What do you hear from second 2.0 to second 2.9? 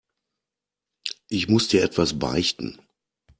beichten.